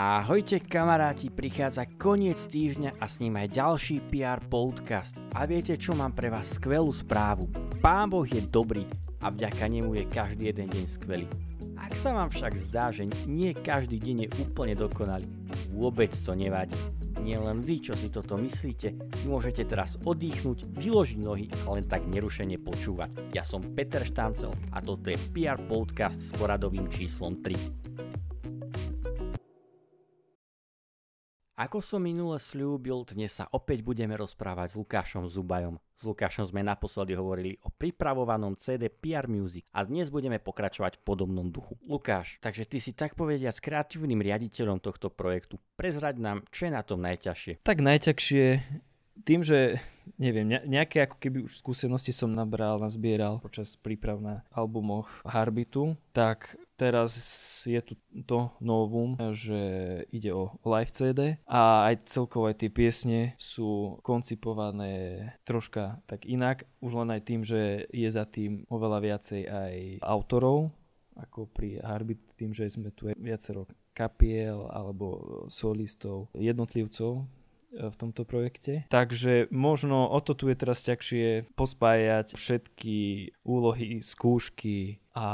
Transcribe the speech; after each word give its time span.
Ahojte 0.00 0.64
kamaráti, 0.64 1.28
prichádza 1.28 1.84
koniec 1.84 2.40
týždňa 2.48 2.96
a 2.96 3.04
s 3.04 3.20
ním 3.20 3.36
aj 3.36 3.52
ďalší 3.52 4.00
PR 4.08 4.40
podcast. 4.40 5.12
A 5.36 5.44
viete 5.44 5.76
čo, 5.76 5.92
mám 5.92 6.16
pre 6.16 6.32
vás 6.32 6.56
skvelú 6.56 6.88
správu. 6.88 7.52
Pán 7.84 8.08
Boh 8.08 8.24
je 8.24 8.40
dobrý 8.40 8.88
a 9.20 9.28
vďaka 9.28 9.60
nemu 9.68 9.92
je 10.00 10.04
každý 10.08 10.48
jeden 10.48 10.72
deň 10.72 10.84
skvelý. 10.88 11.28
Ak 11.76 11.92
sa 12.00 12.16
vám 12.16 12.32
však 12.32 12.56
zdá, 12.56 12.88
že 12.88 13.04
nie 13.28 13.52
každý 13.52 14.00
deň 14.00 14.16
je 14.24 14.28
úplne 14.40 14.72
dokonalý, 14.72 15.28
vôbec 15.68 16.16
to 16.16 16.32
nevadí. 16.32 16.80
Nie 17.20 17.36
len 17.36 17.60
vy, 17.60 17.84
čo 17.84 17.92
si 17.92 18.08
toto 18.08 18.40
myslíte, 18.40 18.96
môžete 19.28 19.68
teraz 19.68 20.00
oddychnúť, 20.00 20.80
vyložiť 20.80 21.20
nohy 21.20 21.52
a 21.68 21.76
len 21.76 21.84
tak 21.84 22.08
nerušene 22.08 22.56
počúvať. 22.56 23.36
Ja 23.36 23.44
som 23.44 23.60
Peter 23.60 24.00
Štancel 24.00 24.48
a 24.72 24.80
toto 24.80 25.12
je 25.12 25.20
PR 25.36 25.60
podcast 25.60 26.16
s 26.16 26.32
poradovým 26.32 26.88
číslom 26.88 27.44
3. 27.44 28.00
Ako 31.60 31.84
som 31.84 32.00
minule 32.00 32.40
slúbil, 32.40 33.04
dnes 33.04 33.36
sa 33.36 33.44
opäť 33.52 33.84
budeme 33.84 34.16
rozprávať 34.16 34.72
s 34.72 34.78
Lukášom 34.80 35.28
Zubajom. 35.28 35.76
S 35.92 36.08
Lukášom 36.08 36.48
sme 36.48 36.64
naposledy 36.64 37.12
hovorili 37.12 37.60
o 37.60 37.68
pripravovanom 37.68 38.56
CD 38.56 38.88
PR 38.88 39.28
Music 39.28 39.68
a 39.76 39.84
dnes 39.84 40.08
budeme 40.08 40.40
pokračovať 40.40 40.96
v 40.96 41.04
podobnom 41.04 41.52
duchu. 41.52 41.76
Lukáš, 41.84 42.40
takže 42.40 42.64
ty 42.64 42.80
si 42.80 42.96
tak 42.96 43.12
povedia 43.12 43.52
s 43.52 43.60
kreatívnym 43.60 44.24
riaditeľom 44.24 44.80
tohto 44.80 45.12
projektu. 45.12 45.60
Prezrať 45.76 46.16
nám, 46.16 46.48
čo 46.48 46.64
je 46.64 46.72
na 46.72 46.80
tom 46.80 47.04
najťažšie. 47.04 47.60
Tak 47.60 47.84
najťažšie 47.84 48.44
tým, 49.24 49.40
že 49.44 49.80
neviem, 50.18 50.48
nejaké 50.48 51.06
ako 51.06 51.16
keby 51.20 51.38
už 51.46 51.60
skúsenosti 51.60 52.10
som 52.10 52.32
nabral, 52.32 52.80
nazbieral 52.80 53.38
počas 53.38 53.78
príprav 53.78 54.18
na 54.18 54.42
albumoch 54.50 55.08
Harbitu, 55.22 55.94
tak 56.10 56.56
teraz 56.80 57.12
je 57.68 57.76
tu 57.84 57.94
to 58.24 58.48
novum, 58.58 59.20
že 59.36 59.60
ide 60.08 60.32
o 60.32 60.56
live 60.64 60.88
CD 60.88 61.36
a 61.44 61.92
aj 61.92 62.08
celkovo 62.08 62.48
aj 62.48 62.64
tie 62.64 62.70
piesne 62.72 63.20
sú 63.36 64.00
koncipované 64.00 65.28
troška 65.44 66.00
tak 66.08 66.24
inak, 66.24 66.64
už 66.80 67.04
len 67.04 67.12
aj 67.12 67.22
tým, 67.28 67.40
že 67.44 67.84
je 67.92 68.08
za 68.08 68.24
tým 68.24 68.64
oveľa 68.72 68.98
viacej 69.04 69.42
aj 69.44 69.74
autorov, 70.00 70.72
ako 71.20 71.52
pri 71.52 71.84
Harbit, 71.84 72.20
tým, 72.40 72.56
že 72.56 72.72
sme 72.72 72.88
tu 72.96 73.12
viacero 73.20 73.68
kapiel 73.92 74.64
alebo 74.72 75.44
solistov, 75.52 76.32
jednotlivcov, 76.32 77.28
v 77.70 77.94
tomto 77.94 78.26
projekte. 78.26 78.84
Takže 78.90 79.48
možno 79.54 80.10
o 80.10 80.18
to 80.18 80.34
tu 80.34 80.50
je 80.50 80.56
teraz 80.58 80.82
ťažšie 80.82 81.54
pospájať 81.54 82.34
všetky 82.34 82.98
úlohy, 83.46 84.02
skúšky 84.02 84.98
a 85.14 85.28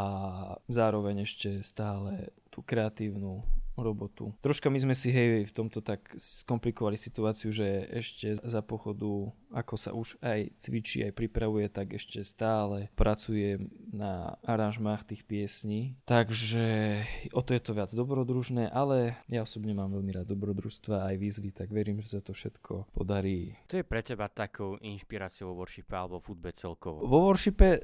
zároveň 0.68 1.24
ešte 1.24 1.64
stále 1.64 2.32
tú 2.52 2.60
kreatívnu 2.60 3.44
robotu. 3.80 4.32
Troška 4.41 4.72
my 4.72 4.78
sme 4.80 4.94
si 4.96 5.12
hej 5.12 5.48
v 5.48 5.52
tomto 5.52 5.84
tak 5.84 6.02
skomplikovali 6.16 6.96
situáciu, 6.96 7.52
že 7.52 7.86
ešte 7.92 8.36
za 8.41 8.60
pochodu, 8.64 9.30
ako 9.52 9.74
sa 9.77 9.91
už 9.92 10.16
aj 10.24 10.52
cvičí, 10.60 11.05
aj 11.05 11.16
pripravuje, 11.16 11.69
tak 11.69 11.97
ešte 11.97 12.24
stále 12.24 12.88
pracuje 12.97 13.60
na 13.92 14.36
aranžmách 14.44 15.08
tých 15.08 15.22
piesní. 15.24 15.97
Takže 16.08 17.00
o 17.32 17.41
to 17.41 17.54
je 17.56 17.62
to 17.62 17.72
viac 17.77 17.91
dobrodružné, 17.92 18.69
ale 18.72 19.20
ja 19.28 19.44
osobne 19.44 19.77
mám 19.77 19.92
veľmi 19.92 20.12
rád 20.16 20.32
dobrodružstva 20.32 21.12
aj 21.12 21.16
výzvy, 21.16 21.50
tak 21.52 21.69
verím, 21.70 22.00
že 22.00 22.19
sa 22.19 22.20
to 22.20 22.32
všetko 22.32 22.92
podarí. 22.97 23.56
To 23.70 23.80
je 23.80 23.84
pre 23.84 24.00
teba 24.00 24.28
takou 24.28 24.80
inšpiráciou 24.80 25.52
vo 25.52 25.64
worshipe 25.64 25.93
alebo 25.93 26.20
v 26.20 26.28
hudbe 26.32 26.50
celkovo? 26.53 27.04
Vo 27.06 27.31
worshipe 27.31 27.81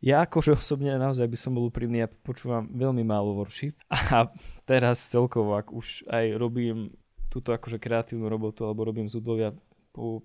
ja 0.00 0.24
akože 0.24 0.56
osobne 0.56 0.96
naozaj 0.96 1.28
by 1.28 1.38
som 1.38 1.52
bol 1.56 1.68
úprimný, 1.68 2.04
ja 2.04 2.08
počúvam 2.08 2.68
veľmi 2.72 3.04
málo 3.04 3.36
worship 3.36 3.76
a 3.92 4.28
teraz 4.70 5.04
celkovo, 5.06 5.56
ak 5.56 5.70
už 5.70 6.08
aj 6.08 6.36
robím 6.40 6.92
túto 7.30 7.54
akože 7.54 7.78
kreatívnu 7.78 8.26
robotu 8.26 8.66
alebo 8.66 8.88
robím 8.88 9.06
z 9.06 9.20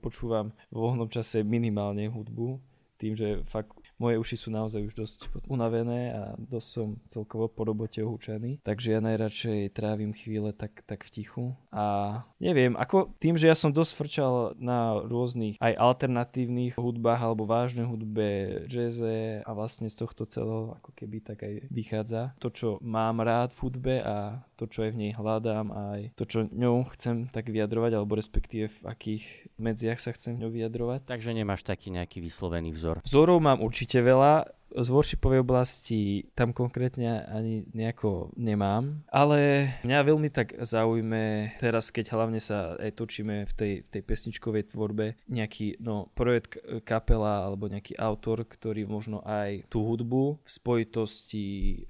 počúvam 0.02 0.50
vo 0.74 0.90
voľnom 0.90 1.12
čase 1.12 1.46
minimálne 1.46 2.10
hudbu, 2.10 2.58
tým, 2.98 3.14
že 3.14 3.44
fakt 3.46 3.85
moje 3.98 4.20
uši 4.20 4.36
sú 4.36 4.50
naozaj 4.52 4.82
už 4.86 4.94
dosť 4.94 5.20
unavené 5.48 6.12
a 6.14 6.24
dosť 6.38 6.68
som 6.68 6.88
celkovo 7.08 7.48
po 7.48 7.64
robote 7.64 8.04
ohúčaný, 8.04 8.60
takže 8.62 8.96
ja 8.96 9.00
najradšej 9.04 9.72
trávim 9.76 10.12
chvíle 10.12 10.52
tak, 10.52 10.84
tak 10.88 11.04
v 11.08 11.10
tichu 11.22 11.46
a 11.72 12.22
neviem, 12.40 12.76
ako 12.76 13.12
tým, 13.20 13.36
že 13.40 13.50
ja 13.52 13.56
som 13.56 13.72
dosť 13.72 13.92
frčal 13.96 14.34
na 14.60 15.00
rôznych 15.04 15.60
aj 15.60 15.74
alternatívnych 15.76 16.76
hudbách 16.80 17.22
alebo 17.22 17.48
vážnej 17.48 17.88
hudbe, 17.88 18.64
jazze 18.68 19.42
a 19.44 19.52
vlastne 19.52 19.88
z 19.92 19.96
tohto 19.96 20.28
celého 20.28 20.76
ako 20.80 20.92
keby 20.96 21.24
tak 21.24 21.44
aj 21.44 21.54
vychádza 21.72 22.36
to, 22.40 22.52
čo 22.52 22.68
mám 22.84 23.24
rád 23.24 23.56
v 23.56 23.62
hudbe 23.68 23.96
a 24.04 24.44
to, 24.56 24.68
čo 24.72 24.88
aj 24.88 24.92
v 24.96 25.00
nej 25.08 25.12
hľadám 25.12 25.68
a 25.72 25.80
aj 26.00 26.02
to, 26.16 26.24
čo 26.24 26.48
ňou 26.48 26.88
chcem 26.96 27.28
tak 27.28 27.52
vyjadrovať 27.52 27.92
alebo 27.96 28.16
respektíve 28.16 28.72
v 28.72 28.80
akých 28.88 29.24
medziach 29.60 30.00
sa 30.00 30.16
chcem 30.16 30.40
ňou 30.40 30.52
vyjadrovať. 30.52 31.08
Takže 31.08 31.36
nemáš 31.36 31.68
taký 31.68 31.92
nejaký 31.92 32.24
vyslovený 32.24 32.72
vzor? 32.72 33.04
Vzorov 33.04 33.44
mám 33.44 33.60
určite 33.60 33.85
určite 33.86 34.02
veľa. 34.02 34.50
Z 34.76 34.92
worshipovej 34.92 35.46
oblasti 35.46 36.26
tam 36.34 36.50
konkrétne 36.52 37.24
ani 37.30 37.70
nejako 37.72 38.34
nemám, 38.36 39.06
ale 39.08 39.72
mňa 39.86 40.00
veľmi 40.04 40.28
tak 40.34 40.58
zaujme 40.58 41.56
teraz, 41.64 41.94
keď 41.94 42.12
hlavne 42.12 42.42
sa 42.44 42.76
aj 42.76 42.98
točíme 42.98 43.46
v 43.48 43.54
tej, 43.56 43.74
tej 43.88 44.02
pesničkovej 44.04 44.76
tvorbe, 44.76 45.16
nejaký 45.30 45.80
no, 45.80 46.12
projekt 46.12 46.60
kapela 46.84 47.46
alebo 47.46 47.72
nejaký 47.72 47.96
autor, 47.96 48.44
ktorý 48.44 48.84
možno 48.90 49.24
aj 49.24 49.70
tú 49.70 49.86
hudbu 49.86 50.44
v 50.44 50.50
spojitosti 50.50 51.46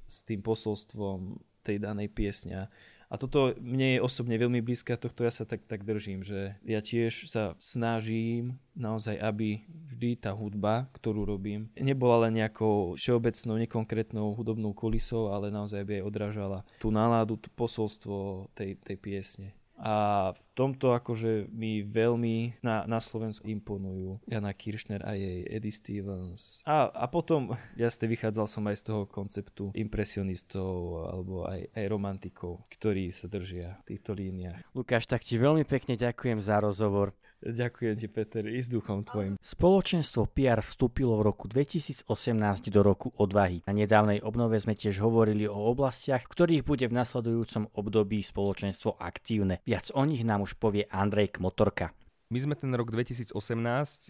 s 0.05 0.21
tým 0.27 0.45
posolstvom 0.45 1.41
tej 1.65 1.79
danej 1.79 2.11
piesňa 2.13 2.69
a 3.15 3.17
toto 3.17 3.55
mne 3.63 3.95
je 3.95 4.03
osobne 4.03 4.35
veľmi 4.35 4.59
blízke 4.59 4.91
a 4.91 4.99
tohto 4.99 5.23
ja 5.23 5.31
sa 5.31 5.47
tak, 5.47 5.63
tak 5.63 5.87
držím, 5.87 6.19
že 6.19 6.59
ja 6.67 6.83
tiež 6.83 7.31
sa 7.31 7.55
snažím 7.63 8.59
naozaj, 8.75 9.15
aby 9.15 9.63
vždy 9.87 10.19
tá 10.19 10.35
hudba, 10.35 10.91
ktorú 10.99 11.23
robím, 11.23 11.71
nebola 11.79 12.27
len 12.27 12.43
nejakou 12.43 12.99
všeobecnou, 12.99 13.55
nekonkrétnou 13.63 14.35
hudobnou 14.35 14.75
kulisou, 14.75 15.31
ale 15.31 15.47
naozaj 15.47 15.87
by 15.87 16.03
aj 16.03 16.03
odrážala 16.03 16.59
tú 16.83 16.91
náladu, 16.91 17.39
tú 17.39 17.47
posolstvo 17.55 18.51
tej, 18.51 18.75
tej 18.83 18.99
piesne. 18.99 19.55
A 19.75 20.31
v 20.31 20.41
tomto 20.55 20.95
akože 20.95 21.51
mi 21.51 21.83
veľmi 21.83 22.63
na, 22.63 22.87
na 22.87 23.03
Slovensku 23.03 23.43
imponujú 23.43 24.23
Jana 24.23 24.55
Kiršner 24.55 25.03
a 25.03 25.19
jej 25.19 25.43
Eddie 25.51 25.75
Stevens. 25.75 26.63
A, 26.63 26.87
a 26.87 27.05
potom 27.11 27.51
jasne 27.75 28.07
vychádzal 28.07 28.47
som 28.47 28.63
aj 28.71 28.79
z 28.79 28.83
toho 28.87 29.03
konceptu 29.03 29.75
impresionistov 29.75 31.03
alebo 31.11 31.43
aj, 31.43 31.67
aj 31.75 31.85
romantikov, 31.91 32.63
ktorí 32.71 33.11
sa 33.11 33.27
držia 33.27 33.83
týchto 33.83 34.15
líniách. 34.15 34.63
Lukáš, 34.71 35.11
tak 35.11 35.27
ti 35.27 35.35
veľmi 35.35 35.67
pekne 35.67 35.99
ďakujem 35.99 36.39
za 36.39 36.63
rozhovor. 36.63 37.11
Ďakujem 37.45 37.93
ti, 38.01 38.07
Peter, 38.09 38.41
i 38.49 38.57
s 38.57 38.73
duchom 38.73 39.05
tvojim. 39.05 39.37
Spoločenstvo 39.37 40.25
PR 40.33 40.65
vstúpilo 40.65 41.13
v 41.21 41.29
roku 41.29 41.45
2018 41.45 42.09
do 42.73 42.81
roku 42.81 43.13
odvahy. 43.21 43.61
Na 43.69 43.73
nedávnej 43.77 44.25
obnove 44.25 44.57
sme 44.57 44.73
tiež 44.73 44.97
hovorili 45.05 45.45
o 45.45 45.69
oblastiach, 45.69 46.25
v 46.25 46.33
ktorých 46.33 46.63
bude 46.65 46.89
v 46.89 46.97
nasledujúcom 46.97 47.69
období 47.77 48.25
spoločenstvo 48.25 48.97
aktívne. 48.97 49.61
Viac 49.61 49.93
o 49.93 50.01
nich 50.09 50.25
nám 50.25 50.41
už 50.41 50.57
povie 50.57 50.89
Andrej 50.89 51.37
Kmotorka. 51.37 51.93
My 52.33 52.41
sme 52.41 52.57
ten 52.57 52.73
rok 52.73 52.89
2018 52.89 53.37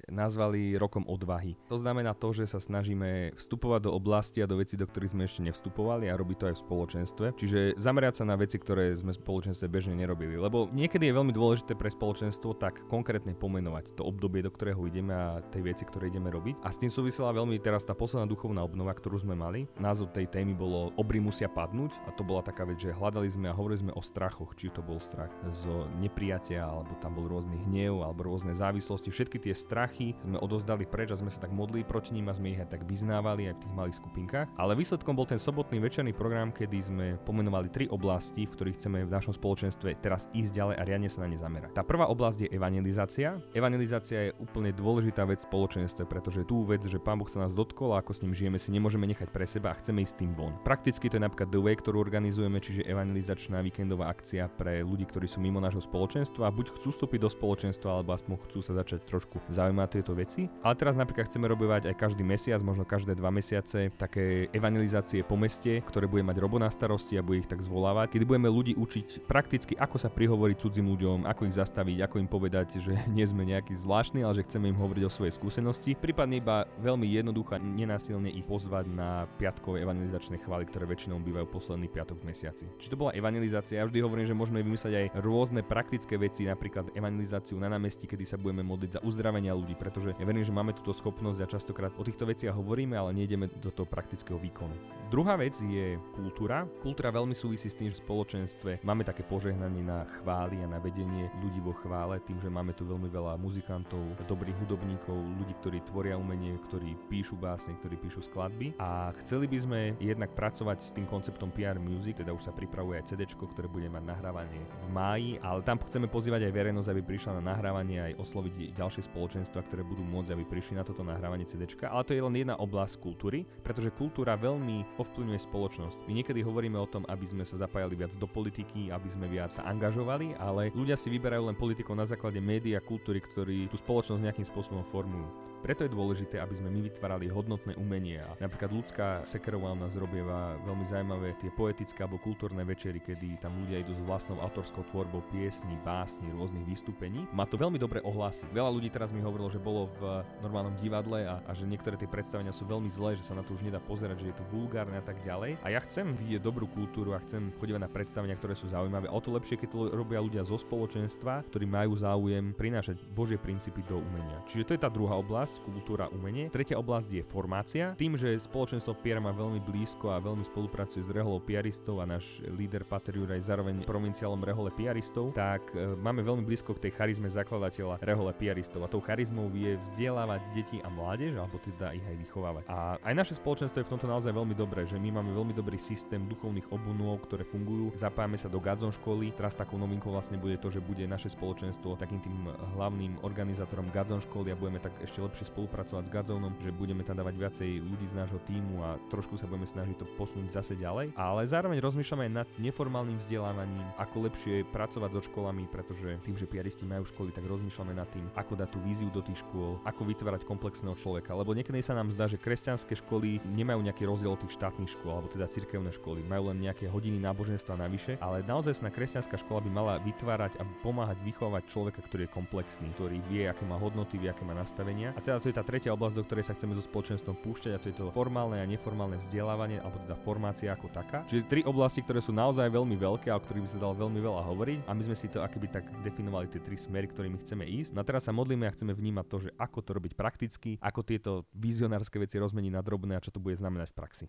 nazvali 0.08 0.80
rokom 0.80 1.04
odvahy. 1.04 1.60
To 1.68 1.76
znamená 1.76 2.16
to, 2.16 2.32
že 2.32 2.48
sa 2.48 2.64
snažíme 2.64 3.36
vstupovať 3.36 3.82
do 3.84 3.92
oblasti 3.92 4.40
a 4.40 4.48
do 4.48 4.56
veci, 4.56 4.80
do 4.80 4.88
ktorých 4.88 5.12
sme 5.12 5.28
ešte 5.28 5.44
nevstupovali 5.44 6.08
a 6.08 6.16
robiť 6.16 6.38
to 6.40 6.48
aj 6.48 6.56
v 6.56 6.64
spoločenstve. 6.64 7.26
Čiže 7.36 7.60
zamerať 7.76 8.24
sa 8.24 8.32
na 8.32 8.40
veci, 8.40 8.56
ktoré 8.56 8.96
sme 8.96 9.12
v 9.12 9.20
spoločenstve 9.20 9.68
bežne 9.68 10.00
nerobili. 10.00 10.40
Lebo 10.40 10.72
niekedy 10.72 11.12
je 11.12 11.18
veľmi 11.20 11.36
dôležité 11.36 11.76
pre 11.76 11.92
spoločenstvo 11.92 12.56
tak 12.56 12.88
konkrétne 12.88 13.36
pomenovať 13.36 14.00
to 14.00 14.08
obdobie, 14.08 14.40
do 14.40 14.52
ktorého 14.56 14.80
ideme 14.88 15.12
a 15.12 15.44
tej 15.52 15.76
veci, 15.76 15.84
ktoré 15.84 16.08
ideme 16.08 16.32
robiť. 16.32 16.64
A 16.64 16.72
s 16.72 16.80
tým 16.80 16.88
súvisela 16.88 17.36
veľmi 17.36 17.60
teraz 17.60 17.84
tá 17.84 17.92
posledná 17.92 18.32
duchovná 18.32 18.64
obnova, 18.64 18.96
ktorú 18.96 19.28
sme 19.28 19.36
mali. 19.36 19.68
Názov 19.76 20.16
tej 20.16 20.32
témy 20.32 20.56
bolo 20.56 20.96
Obry 20.96 21.20
musia 21.20 21.52
padnúť 21.52 22.00
a 22.08 22.16
to 22.16 22.24
bola 22.24 22.40
taká 22.40 22.64
vec, 22.64 22.80
že 22.80 22.96
hľadali 22.96 23.28
sme 23.28 23.52
a 23.52 23.58
hovorili 23.60 23.84
sme 23.84 23.92
o 23.92 24.00
strachoch, 24.00 24.56
či 24.56 24.72
to 24.72 24.80
bol 24.80 25.04
strach 25.04 25.36
zo 25.52 25.92
nepriatia 26.00 26.64
alebo 26.64 26.96
tam 27.04 27.20
bol 27.20 27.28
rôzny 27.28 27.60
hnev 27.68 28.05
alebo 28.06 28.30
rôzne 28.30 28.54
závislosti, 28.54 29.10
všetky 29.10 29.38
tie 29.42 29.54
strachy 29.58 30.14
sme 30.22 30.38
odozdali 30.38 30.86
preč 30.86 31.10
a 31.12 31.20
sme 31.20 31.34
sa 31.34 31.42
tak 31.42 31.52
modlili 31.52 31.82
proti 31.82 32.14
ním 32.14 32.30
a 32.30 32.38
sme 32.38 32.54
ich 32.54 32.62
aj 32.62 32.78
tak 32.78 32.86
vyznávali 32.86 33.50
aj 33.50 33.58
v 33.58 33.62
tých 33.66 33.74
malých 33.74 34.00
skupinkách. 34.00 34.48
Ale 34.56 34.78
výsledkom 34.78 35.18
bol 35.18 35.26
ten 35.26 35.42
sobotný 35.42 35.82
večerný 35.82 36.14
program, 36.14 36.54
kedy 36.54 36.78
sme 36.80 37.06
pomenovali 37.26 37.74
tri 37.74 37.86
oblasti, 37.90 38.46
v 38.46 38.54
ktorých 38.54 38.78
chceme 38.78 39.00
v 39.04 39.12
našom 39.12 39.34
spoločenstve 39.34 39.98
teraz 40.00 40.30
ísť 40.32 40.52
ďalej 40.54 40.76
a 40.78 40.84
riadne 40.86 41.10
sa 41.10 41.26
na 41.26 41.34
ne 41.34 41.38
zamerať. 41.40 41.74
Tá 41.74 41.82
prvá 41.82 42.06
oblasť 42.08 42.46
je 42.46 42.50
evangelizácia. 42.54 43.42
Evangelizácia 43.58 44.30
je 44.30 44.36
úplne 44.38 44.70
dôležitá 44.70 45.26
vec 45.26 45.42
v 45.42 45.50
spoločenstve, 45.50 46.06
pretože 46.06 46.46
tú 46.46 46.68
vec, 46.68 46.84
že 46.86 47.02
Pán 47.02 47.18
Boh 47.18 47.28
sa 47.28 47.42
nás 47.42 47.56
dotkol 47.56 47.96
a 47.96 48.04
ako 48.04 48.12
s 48.14 48.22
ním 48.22 48.36
žijeme, 48.36 48.62
si 48.62 48.70
nemôžeme 48.70 49.08
nechať 49.10 49.32
pre 49.32 49.48
seba 49.48 49.74
a 49.74 49.78
chceme 49.80 50.06
ísť 50.06 50.22
tým 50.22 50.32
von. 50.36 50.54
Prakticky 50.62 51.10
to 51.10 51.18
je 51.18 51.26
napríklad 51.26 51.50
The 51.50 51.62
Way, 51.64 51.76
ktorú 51.82 51.98
organizujeme, 52.04 52.60
čiže 52.62 52.86
evangelizačná 52.86 53.64
víkendová 53.64 54.12
akcia 54.12 54.52
pre 54.54 54.84
ľudí, 54.84 55.08
ktorí 55.08 55.26
sú 55.26 55.40
mimo 55.40 55.58
nášho 55.64 55.82
spoločenstva 55.82 56.48
a 56.48 56.54
buď 56.54 56.76
chcú 56.76 56.92
vstúpiť 56.92 57.20
do 57.24 57.30
spoločenstva 57.32 57.95
alebo 57.96 58.12
aspoň 58.12 58.36
chcú 58.48 58.60
sa 58.60 58.76
začať 58.76 59.08
trošku 59.08 59.40
zaujímať 59.48 59.90
tieto 60.00 60.12
veci. 60.12 60.52
Ale 60.62 60.76
teraz 60.76 61.00
napríklad 61.00 61.28
chceme 61.32 61.48
robívať 61.48 61.88
aj 61.92 61.96
každý 61.96 62.24
mesiac, 62.28 62.60
možno 62.60 62.84
každé 62.84 63.16
dva 63.16 63.32
mesiace, 63.32 63.92
také 63.96 64.52
evangelizácie 64.52 65.24
po 65.24 65.40
meste, 65.40 65.80
ktoré 65.86 66.06
bude 66.06 66.24
mať 66.24 66.38
Robo 66.42 66.60
na 66.60 66.68
starosti 66.68 67.16
a 67.16 67.26
bude 67.26 67.44
ich 67.44 67.50
tak 67.50 67.64
zvolávať, 67.64 68.16
kedy 68.16 68.24
budeme 68.26 68.50
ľudí 68.52 68.74
učiť 68.76 69.28
prakticky, 69.30 69.74
ako 69.80 69.98
sa 70.02 70.10
prihovoriť 70.10 70.58
cudzím 70.60 70.92
ľuďom, 70.92 71.30
ako 71.30 71.48
ich 71.48 71.56
zastaviť, 71.56 71.98
ako 72.04 72.16
im 72.20 72.30
povedať, 72.30 72.80
že 72.82 72.94
nie 73.16 73.24
sme 73.24 73.46
nejaký 73.46 73.78
zvláštny, 73.78 74.26
ale 74.26 74.36
že 74.36 74.46
chceme 74.50 74.72
im 74.72 74.78
hovoriť 74.78 75.04
o 75.06 75.12
svojej 75.12 75.34
skúsenosti. 75.36 75.96
Prípadne 75.96 76.42
iba 76.42 76.68
veľmi 76.82 77.08
jednoducho 77.08 77.58
nenásilne 77.62 78.34
ich 78.34 78.44
pozvať 78.44 78.90
na 78.90 79.30
piatkové 79.38 79.86
evangelizačné 79.86 80.42
chvály, 80.42 80.66
ktoré 80.68 80.90
väčšinou 80.90 81.22
bývajú 81.22 81.48
posledný 81.48 81.88
piatok 81.88 82.20
v 82.22 82.34
mesiaci. 82.34 82.66
Či 82.82 82.92
to 82.92 83.00
bola 83.00 83.14
evangelizácia, 83.14 83.80
ja 83.80 83.86
vždy 83.86 84.00
hovorím, 84.02 84.26
že 84.26 84.36
môžeme 84.36 84.60
vymyslieť 84.66 84.94
aj 84.96 85.08
rôzne 85.22 85.62
praktické 85.62 86.18
veci, 86.18 86.50
napríklad 86.50 86.92
evangelizáciu 86.98 87.56
na 87.62 87.70
námestí, 87.70 87.85
kedy 87.94 88.26
sa 88.26 88.42
budeme 88.42 88.66
modliť 88.66 88.98
za 88.98 89.04
uzdravenia 89.06 89.54
ľudí, 89.54 89.78
pretože 89.78 90.18
ja 90.18 90.26
verím, 90.26 90.42
že 90.42 90.50
máme 90.50 90.74
túto 90.74 90.98
schopnosť 90.98 91.40
a 91.46 91.52
častokrát 91.52 91.94
o 91.94 92.02
týchto 92.02 92.26
veciach 92.26 92.58
hovoríme, 92.58 92.98
ale 92.98 93.14
nejdeme 93.14 93.46
do 93.62 93.70
toho 93.70 93.86
praktického 93.86 94.42
výkonu. 94.42 94.74
Druhá 95.14 95.38
vec 95.38 95.54
je 95.62 96.02
kultúra. 96.18 96.66
Kultúra 96.82 97.14
veľmi 97.14 97.38
súvisí 97.38 97.70
s 97.70 97.78
tým, 97.78 97.94
že 97.94 98.02
v 98.02 98.10
spoločenstve 98.10 98.72
máme 98.82 99.06
také 99.06 99.22
požehnanie 99.22 99.86
na 99.86 100.08
chvály 100.20 100.64
a 100.64 100.68
na 100.68 100.82
vedenie 100.82 101.30
ľudí 101.46 101.62
vo 101.62 101.78
chvále, 101.78 102.18
tým, 102.26 102.42
že 102.42 102.50
máme 102.50 102.74
tu 102.74 102.88
veľmi 102.88 103.12
veľa 103.12 103.38
muzikantov, 103.38 104.02
dobrých 104.26 104.58
hudobníkov, 104.66 105.14
ľudí, 105.14 105.54
ktorí 105.62 105.78
tvoria 105.86 106.18
umenie, 106.18 106.58
ktorí 106.66 106.98
píšu 107.12 107.38
básne, 107.38 107.78
ktorí 107.78 108.02
píšu 108.02 108.26
skladby 108.26 108.80
a 108.82 109.12
chceli 109.22 109.46
by 109.46 109.58
sme 109.60 109.80
jednak 110.00 110.32
pracovať 110.34 110.80
s 110.82 110.96
tým 110.96 111.06
konceptom 111.06 111.52
PR 111.52 111.78
Music, 111.78 112.18
teda 112.18 112.32
už 112.32 112.48
sa 112.48 112.56
pripravuje 112.56 112.98
aj 113.04 113.14
CD, 113.14 113.28
ktoré 113.28 113.68
bude 113.68 113.92
mať 113.92 114.04
nahrávanie 114.08 114.64
v 114.64 114.88
máji, 114.90 115.32
ale 115.44 115.60
tam 115.68 115.78
chceme 115.84 116.08
pozývať 116.08 116.48
aj 116.48 116.56
verejnosť, 116.56 116.90
aby 116.90 117.02
prišla 117.04 117.44
na 117.44 117.52
nahrávanie 117.52 117.75
aj 117.82 118.16
osloviť 118.22 118.78
ďalšie 118.78 119.04
spoločenstva, 119.12 119.66
ktoré 119.68 119.84
budú 119.84 120.06
môcť, 120.08 120.32
aby 120.32 120.44
prišli 120.48 120.80
na 120.80 120.88
toto 120.88 121.04
nahrávanie 121.04 121.44
CD. 121.44 121.68
Ale 121.84 122.08
to 122.08 122.16
je 122.16 122.24
len 122.24 122.36
jedna 122.40 122.56
oblasť 122.56 123.02
kultúry, 123.04 123.44
pretože 123.66 123.92
kultúra 123.92 124.40
veľmi 124.40 124.96
ovplyvňuje 124.96 125.40
spoločnosť. 125.44 125.98
My 126.08 126.22
niekedy 126.22 126.46
hovoríme 126.46 126.80
o 126.80 126.88
tom, 126.88 127.04
aby 127.12 127.26
sme 127.28 127.44
sa 127.44 127.60
zapájali 127.60 127.98
viac 127.98 128.14
do 128.16 128.30
politiky, 128.30 128.94
aby 128.94 129.10
sme 129.12 129.28
viac 129.28 129.52
sa 129.52 129.66
angažovali, 129.66 130.38
ale 130.38 130.72
ľudia 130.72 130.96
si 130.96 131.12
vyberajú 131.12 131.50
len 131.50 131.58
politikov 131.58 131.98
na 131.98 132.06
základe 132.06 132.40
médií 132.40 132.78
a 132.78 132.86
kultúry, 132.86 133.20
ktorí 133.20 133.68
tú 133.68 133.76
spoločnosť 133.76 134.22
nejakým 134.22 134.48
spôsobom 134.48 134.86
formujú. 134.88 135.55
Preto 135.66 135.82
je 135.82 135.98
dôležité, 135.98 136.38
aby 136.38 136.54
sme 136.54 136.70
my 136.70 136.86
vytvárali 136.86 137.26
hodnotné 137.26 137.74
umenie. 137.82 138.22
A 138.22 138.38
napríklad 138.38 138.70
ľudská 138.70 139.26
Sekerová 139.26 139.74
u 139.74 139.82
nás 139.82 139.98
robieva 139.98 140.62
veľmi 140.62 140.86
zaujímavé 140.86 141.34
tie 141.42 141.50
poetické 141.50 142.06
alebo 142.06 142.22
kultúrne 142.22 142.62
večery, 142.62 143.02
kedy 143.02 143.42
tam 143.42 143.58
ľudia 143.66 143.82
idú 143.82 143.98
s 143.98 144.06
vlastnou 144.06 144.38
autorskou 144.46 144.86
tvorbou 144.94 145.26
piesní, 145.34 145.74
básni, 145.82 146.30
rôznych 146.38 146.70
vystúpení. 146.70 147.26
Má 147.34 147.50
to 147.50 147.58
veľmi 147.58 147.82
dobré 147.82 147.98
ohlasy. 148.06 148.46
Veľa 148.54 148.78
ľudí 148.78 148.94
teraz 148.94 149.10
mi 149.10 149.26
hovorilo, 149.26 149.50
že 149.50 149.58
bolo 149.58 149.90
v 149.98 150.22
normálnom 150.46 150.78
divadle 150.78 151.26
a, 151.26 151.42
a 151.50 151.52
že 151.58 151.66
niektoré 151.66 151.98
tie 151.98 152.06
predstavenia 152.06 152.54
sú 152.54 152.70
veľmi 152.70 152.86
zlé, 152.94 153.18
že 153.18 153.26
sa 153.26 153.34
na 153.34 153.42
to 153.42 153.58
už 153.58 153.66
nedá 153.66 153.82
pozerať, 153.82 154.22
že 154.22 154.30
je 154.30 154.38
to 154.38 154.46
vulgárne 154.54 155.02
a 155.02 155.02
tak 155.02 155.18
ďalej. 155.26 155.58
A 155.66 155.74
ja 155.74 155.82
chcem 155.82 156.14
vidieť 156.14 156.46
dobrú 156.46 156.70
kultúru 156.70 157.18
a 157.18 157.24
chcem 157.26 157.50
chodiť 157.58 157.82
na 157.82 157.90
predstavenia, 157.90 158.38
ktoré 158.38 158.54
sú 158.54 158.70
zaujímavé. 158.70 159.10
O 159.10 159.18
to 159.18 159.34
lepšie, 159.34 159.58
keď 159.58 159.70
to 159.74 159.80
robia 159.98 160.22
ľudia 160.22 160.46
zo 160.46 160.62
spoločenstva, 160.62 161.42
ktorí 161.50 161.66
majú 161.66 161.98
záujem 161.98 162.54
prinášať 162.54 163.02
Božie 163.18 163.42
princípy 163.42 163.82
do 163.90 163.98
umenia. 163.98 164.46
Čiže 164.46 164.70
to 164.70 164.74
je 164.78 164.84
tá 164.86 164.94
druhá 164.94 165.18
oblasť 165.18 165.55
oblasť, 165.56 165.72
kultúra, 165.72 166.06
umenie. 166.12 166.52
Tretia 166.52 166.76
oblasť 166.76 167.10
je 167.12 167.24
formácia. 167.24 167.86
Tým, 167.96 168.20
že 168.20 168.36
spoločenstvo 168.36 169.00
Piera 169.00 169.24
má 169.24 169.32
veľmi 169.32 169.64
blízko 169.64 170.12
a 170.12 170.20
veľmi 170.20 170.44
spolupracuje 170.44 171.00
s 171.00 171.10
Reholou 171.12 171.40
Piaristov 171.40 172.04
a 172.04 172.06
náš 172.06 172.44
líder 172.44 172.84
Pater 172.84 173.16
Juraj 173.16 173.48
zároveň 173.48 173.88
provinciálom 173.88 174.42
Rehole 174.44 174.76
Piaristov, 174.76 175.32
tak 175.32 175.72
e, 175.72 175.96
máme 175.96 176.26
veľmi 176.28 176.44
blízko 176.44 176.76
k 176.76 176.90
tej 176.90 176.92
charizme 177.00 177.32
zakladateľa 177.32 178.04
Rehole 178.04 178.36
Piaristov 178.36 178.84
a 178.84 178.92
tou 178.92 179.00
charizmou 179.00 179.48
vie 179.48 179.80
vzdelávať 179.80 180.42
deti 180.52 180.78
a 180.84 180.92
mládež, 180.92 181.40
alebo 181.40 181.56
teda 181.64 181.96
ich 181.96 182.04
aj 182.04 182.16
vychovávať. 182.20 182.64
A 182.68 183.00
aj 183.00 183.14
naše 183.16 183.34
spoločenstvo 183.40 183.80
je 183.80 183.88
v 183.88 183.92
tomto 183.96 184.12
naozaj 184.12 184.36
veľmi 184.36 184.56
dobré, 184.58 184.84
že 184.84 185.00
my 185.00 185.22
máme 185.22 185.32
veľmi 185.32 185.56
dobrý 185.56 185.80
systém 185.80 186.28
duchovných 186.28 186.68
obunov, 186.74 187.24
ktoré 187.24 187.48
fungujú. 187.48 187.96
Zapájame 187.96 188.36
sa 188.36 188.52
do 188.52 188.60
Gadzon 188.60 188.92
školy. 188.92 189.32
Teraz 189.32 189.56
takou 189.56 189.80
novinkou 189.80 190.12
vlastne 190.12 190.36
bude 190.36 190.60
to, 190.60 190.68
že 190.68 190.84
bude 190.84 191.06
naše 191.08 191.32
spoločenstvo 191.32 191.96
takým 191.96 192.20
tým 192.20 192.36
hlavným 192.76 193.24
organizátorom 193.24 193.88
Gadzon 193.94 194.20
školy 194.20 194.52
a 194.52 194.60
budeme 194.60 194.82
tak 194.82 194.92
ešte 195.06 195.22
lepšie 195.22 195.45
spolupracovať 195.48 196.10
s 196.10 196.14
Gadzónom, 196.14 196.54
že 196.60 196.74
budeme 196.74 197.06
tam 197.06 197.18
dávať 197.22 197.36
viacej 197.38 197.70
ľudí 197.82 198.06
z 198.10 198.18
nášho 198.18 198.40
týmu 198.44 198.82
a 198.82 198.98
trošku 199.10 199.38
sa 199.38 199.46
budeme 199.46 199.70
snažiť 199.70 200.02
to 200.02 200.06
posunúť 200.18 200.58
zase 200.58 200.74
ďalej. 200.78 201.14
Ale 201.14 201.42
zároveň 201.46 201.80
rozmýšľame 201.82 202.24
aj 202.30 202.34
nad 202.34 202.48
neformálnym 202.58 203.18
vzdelávaním, 203.22 203.86
ako 204.02 204.30
lepšie 204.30 204.66
pracovať 204.74 205.10
so 205.16 205.22
školami, 205.26 205.70
pretože 205.70 206.18
tým, 206.26 206.36
že 206.36 206.50
piaristi 206.50 206.84
majú 206.84 207.06
školy, 207.06 207.30
tak 207.30 207.46
rozmýšľame 207.46 207.94
nad 207.94 208.10
tým, 208.10 208.26
ako 208.34 208.54
dať 208.58 208.70
tú 208.74 208.80
víziu 208.82 209.10
do 209.14 209.22
tých 209.22 209.42
škôl, 209.46 209.78
ako 209.86 210.02
vytvárať 210.08 210.48
komplexného 210.48 210.98
človeka. 210.98 211.38
Lebo 211.38 211.54
niekedy 211.54 211.82
sa 211.82 211.94
nám 211.94 212.12
zdá, 212.12 212.26
že 212.26 212.42
kresťanské 212.42 212.98
školy 212.98 213.44
nemajú 213.46 213.82
nejaký 213.86 214.04
rozdiel 214.08 214.34
od 214.34 214.42
tých 214.42 214.58
štátnych 214.58 214.92
škôl, 214.98 215.22
alebo 215.22 215.30
teda 215.32 215.46
cirkevné 215.46 215.94
školy, 215.94 216.26
majú 216.26 216.50
len 216.50 216.64
nejaké 216.64 216.90
hodiny 216.90 217.22
náboženstva 217.22 217.78
navyše, 217.78 218.18
ale 218.24 218.42
naozaj 218.44 218.82
na 218.82 218.92
kresťanská 218.92 219.40
škola 219.42 219.64
by 219.64 219.70
mala 219.72 219.94
vytvárať 220.04 220.60
a 220.60 220.64
pomáhať 220.84 221.18
vychovávať 221.24 221.64
človeka, 221.70 222.02
ktorý 222.04 222.28
je 222.28 222.36
komplexný, 222.36 222.88
ktorý 222.96 223.18
vie, 223.32 223.48
aké 223.48 223.64
má 223.64 223.80
hodnoty, 223.80 224.20
vie, 224.20 224.30
aké 224.30 224.44
má 224.44 224.52
nastavenia. 224.52 225.16
A 225.16 225.24
teda 225.24 225.35
teda 225.36 225.44
to 225.44 225.52
je 225.52 225.60
tá 225.60 225.68
tretia 225.68 225.92
oblasť, 225.92 226.16
do 226.16 226.24
ktorej 226.24 226.48
sa 226.48 226.56
chceme 226.56 226.72
so 226.80 226.84
spoločenstvom 226.88 227.36
púšťať 227.44 227.72
a 227.76 227.82
to 227.84 227.92
je 227.92 227.96
to 228.00 228.08
formálne 228.16 228.56
a 228.56 228.64
neformálne 228.64 229.20
vzdelávanie 229.20 229.84
alebo 229.84 230.00
teda 230.08 230.16
formácia 230.24 230.72
ako 230.72 230.88
taká. 230.96 231.28
Čiže 231.28 231.52
tri 231.52 231.60
oblasti, 231.68 232.00
ktoré 232.00 232.24
sú 232.24 232.32
naozaj 232.32 232.72
veľmi 232.72 232.96
veľké 232.96 233.28
a 233.28 233.36
o 233.36 233.44
ktorých 233.44 233.68
by 233.68 233.70
sa 233.76 233.84
dalo 233.84 234.00
veľmi 234.00 234.20
veľa 234.24 234.42
hovoriť 234.48 234.80
a 234.88 234.92
my 234.96 235.04
sme 235.04 235.18
si 235.20 235.28
to 235.28 235.44
akoby 235.44 235.68
tak 235.68 235.84
definovali 236.08 236.48
tie 236.48 236.64
tri 236.64 236.80
smery, 236.80 237.12
ktorými 237.12 237.36
chceme 237.44 237.68
ísť. 237.68 237.92
No 237.92 238.08
teraz 238.08 238.24
sa 238.24 238.32
modlíme 238.32 238.64
a 238.64 238.72
chceme 238.72 238.96
vnímať 238.96 239.26
to, 239.28 239.38
že 239.44 239.52
ako 239.60 239.84
to 239.84 239.92
robiť 239.92 240.14
prakticky, 240.16 240.80
ako 240.80 241.04
tieto 241.04 241.32
vizionárske 241.52 242.16
veci 242.16 242.40
rozmeniť 242.40 242.72
na 242.72 242.80
drobné 242.80 243.20
a 243.20 243.24
čo 243.24 243.36
to 243.36 243.44
bude 243.44 243.60
znamenať 243.60 243.92
v 243.92 243.98
praxi. 244.00 244.26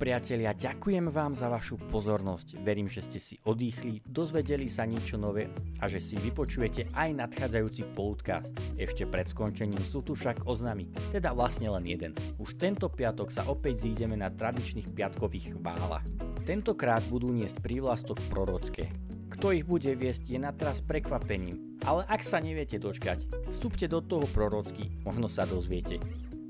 Priatelia, 0.00 0.56
ďakujem 0.56 1.12
vám 1.12 1.36
za 1.36 1.52
vašu 1.52 1.76
pozornosť. 1.92 2.64
Verím, 2.64 2.88
že 2.88 3.04
ste 3.04 3.20
si 3.20 3.36
odýchli, 3.44 4.00
dozvedeli 4.08 4.64
sa 4.64 4.88
niečo 4.88 5.20
nové 5.20 5.52
a 5.76 5.92
že 5.92 6.00
si 6.00 6.16
vypočujete 6.16 6.88
aj 6.96 7.20
nadchádzajúci 7.20 7.84
podcast. 7.92 8.48
Ešte 8.80 9.04
pred 9.04 9.28
skončením 9.28 9.84
sú 9.84 10.00
tu 10.00 10.16
však 10.16 10.48
oznamy, 10.48 10.88
teda 11.12 11.36
vlastne 11.36 11.68
len 11.68 11.84
jeden. 11.84 12.16
Už 12.40 12.56
tento 12.56 12.88
piatok 12.88 13.28
sa 13.28 13.44
opäť 13.44 13.84
zídeme 13.84 14.16
na 14.16 14.32
tradičných 14.32 14.88
piatkových 14.88 15.60
chválach. 15.60 16.08
Tentokrát 16.48 17.04
budú 17.12 17.28
niesť 17.36 17.60
prívlastok 17.60 18.24
prorocké. 18.32 18.88
Kto 19.28 19.52
ich 19.52 19.68
bude 19.68 19.92
viesť 19.92 20.32
je 20.32 20.40
na 20.40 20.56
teraz 20.56 20.80
prekvapením, 20.80 21.76
ale 21.84 22.08
ak 22.08 22.24
sa 22.24 22.40
neviete 22.40 22.80
dočkať, 22.80 23.52
vstúpte 23.52 23.84
do 23.84 24.00
toho 24.00 24.24
prorocky, 24.32 24.96
možno 25.04 25.28
sa 25.28 25.44
dozviete. 25.44 26.00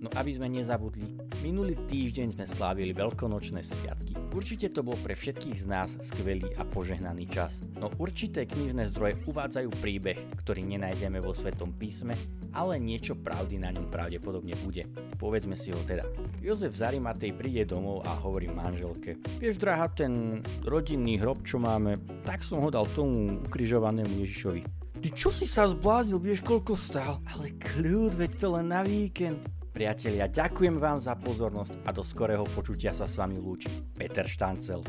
No 0.00 0.08
aby 0.16 0.32
sme 0.32 0.48
nezabudli, 0.48 1.12
minulý 1.44 1.76
týždeň 1.84 2.32
sme 2.32 2.48
slávili 2.48 2.96
veľkonočné 2.96 3.60
sviatky. 3.60 4.16
Určite 4.32 4.72
to 4.72 4.80
bol 4.80 4.96
pre 4.96 5.12
všetkých 5.12 5.60
z 5.60 5.66
nás 5.68 6.00
skvelý 6.00 6.56
a 6.56 6.64
požehnaný 6.64 7.28
čas. 7.28 7.60
No 7.76 7.92
určité 8.00 8.48
knižné 8.48 8.88
zdroje 8.88 9.20
uvádzajú 9.28 9.68
príbeh, 9.76 10.16
ktorý 10.40 10.64
nenájdeme 10.64 11.20
vo 11.20 11.36
Svetom 11.36 11.76
písme, 11.76 12.16
ale 12.56 12.80
niečo 12.80 13.12
pravdy 13.12 13.60
na 13.60 13.76
ňom 13.76 13.92
pravdepodobne 13.92 14.56
bude. 14.64 14.88
Povedzme 15.20 15.52
si 15.52 15.68
ho 15.68 15.80
teda. 15.84 16.08
Jozef 16.40 16.72
Zarimatej 16.72 17.36
príde 17.36 17.68
domov 17.68 18.00
a 18.08 18.16
hovorí 18.24 18.48
manželke. 18.48 19.20
Vieš, 19.36 19.60
drahá, 19.60 19.92
ten 19.92 20.40
rodinný 20.64 21.20
hrob, 21.20 21.44
čo 21.44 21.60
máme, 21.60 22.00
tak 22.24 22.40
som 22.40 22.64
ho 22.64 22.72
dal 22.72 22.88
tomu 22.96 23.44
ukrižovanému 23.44 24.16
Ježišovi. 24.24 24.64
Ty 25.00 25.08
čo 25.12 25.28
si 25.28 25.44
sa 25.44 25.68
zblázil, 25.68 26.16
vieš 26.16 26.40
koľko 26.40 26.72
stál? 26.72 27.20
Ale 27.36 27.52
kľud, 27.60 28.16
veď 28.16 28.30
to 28.40 28.48
len 28.56 28.72
na 28.72 28.80
víkend. 28.80 29.59
Priatelia, 29.70 30.26
ďakujem 30.26 30.82
vám 30.82 30.98
za 30.98 31.14
pozornosť 31.14 31.86
a 31.86 31.94
do 31.94 32.02
skorého 32.02 32.42
počutia 32.50 32.90
sa 32.90 33.06
s 33.06 33.14
vami 33.14 33.38
lúči 33.38 33.70
Peter 33.94 34.26
Štancel. 34.26 34.82